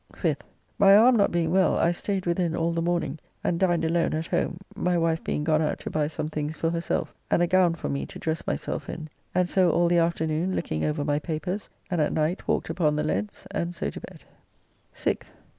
[0.15, 0.39] 5th.
[0.79, 4.25] My arme not being well, I staid within all the morning, and dined alone at
[4.25, 7.75] home, my wife being gone out to buy some things for herself, and a gown
[7.75, 9.09] for me to dress myself in.
[9.35, 13.03] And so all the afternoon looking over my papers, and at night walked upon the
[13.03, 14.23] leads, and so to bed.
[14.95, 15.25] 6th.